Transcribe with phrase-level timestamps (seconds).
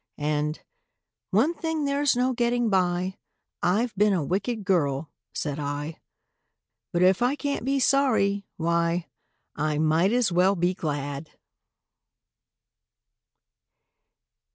[0.17, 0.59] And,
[1.29, 3.17] "One thing there's no getting by—
[3.61, 5.99] I've been a wicked girl," said I;
[6.91, 9.09] "But if I can't be sorry, why,
[9.55, 11.29] I might as well be glad!"